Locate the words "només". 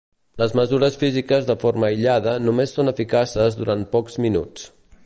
2.47-2.75